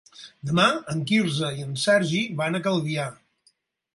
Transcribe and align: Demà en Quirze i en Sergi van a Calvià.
Demà 0.51 0.63
en 0.93 1.01
Quirze 1.11 1.51
i 1.59 1.67
en 1.67 1.77
Sergi 1.83 2.23
van 2.39 2.57
a 2.57 2.61
Calvià. 2.69 3.05